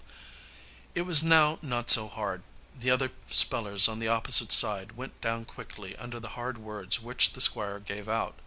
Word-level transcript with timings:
It 0.95 1.03
was 1.03 1.21
now 1.21 1.59
not 1.61 1.91
so 1.91 2.07
hard. 2.07 2.41
The 2.75 2.89
other 2.89 3.11
spellers 3.29 3.87
on 3.87 3.99
the 3.99 4.07
opposite 4.07 4.51
side 4.51 4.93
went 4.93 5.21
down 5.21 5.45
quickly 5.45 5.95
under 5.95 6.19
the 6.19 6.29
hard 6.29 6.57
words 6.57 6.99
which 6.99 7.33
the 7.33 7.39
Squire 7.41 7.79
gave 7.79 8.09
out. 8.09 8.33